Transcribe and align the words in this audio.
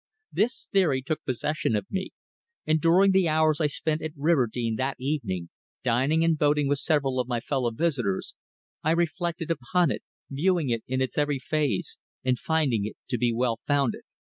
This 0.31 0.67
theory 0.71 1.03
took 1.03 1.23
possession 1.25 1.75
of 1.75 1.85
me, 1.91 2.09
and 2.65 2.81
during 2.81 3.11
the 3.11 3.29
hours 3.29 3.61
I 3.61 3.67
spent 3.67 4.01
at 4.01 4.13
Riverdene 4.17 4.75
that 4.77 4.95
evening, 4.99 5.49
dining 5.83 6.23
and 6.23 6.39
boating 6.39 6.67
with 6.67 6.79
several 6.79 7.19
of 7.19 7.27
my 7.27 7.39
fellow 7.39 7.69
visitors, 7.69 8.33
I 8.83 8.93
reflected 8.93 9.51
upon 9.51 9.91
it, 9.91 10.01
viewing 10.27 10.71
it 10.71 10.83
in 10.87 11.01
its 11.03 11.19
every 11.19 11.37
phase, 11.37 11.99
and 12.23 12.39
finding 12.39 12.83
it 12.83 12.97
to 13.09 13.19
be 13.19 13.31
well 13.31 13.59
founded. 13.67 14.01